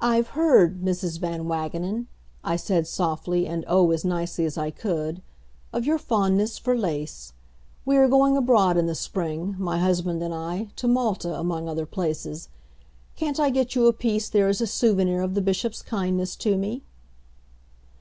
[0.00, 1.20] "I've heard, Mrs.
[1.20, 2.08] Van Wagenen,"
[2.42, 5.22] I said softly and oh, as nicely as I could,
[5.72, 7.32] "of your fondness for lace.
[7.84, 11.86] We are going abroad in the spring, my husband and I, to Malta, among other
[11.86, 12.48] places.
[13.14, 16.56] Can't I get you a piece there as a souvenir of the Bishop's kindness to
[16.58, 16.82] me?"